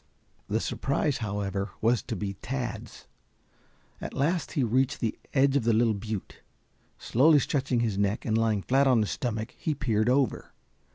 The 0.49 0.59
surprise, 0.59 1.19
however, 1.19 1.69
was 1.79 2.01
to 2.01 2.15
be 2.15 2.33
Tad's. 2.41 3.05
At 4.01 4.15
last 4.15 4.53
he 4.53 4.63
reached 4.63 4.99
the 4.99 5.15
edge 5.35 5.55
of 5.55 5.63
the 5.63 5.73
little 5.73 5.93
butte. 5.93 6.41
Slowly 6.97 7.37
stretching 7.37 7.81
his 7.81 7.99
neck 7.99 8.25
and 8.25 8.35
lying 8.35 8.63
flat 8.63 8.87
on 8.87 8.99
his 9.01 9.11
stomach, 9.11 9.51
he 9.59 9.75
peered 9.75 10.09
over. 10.09 10.53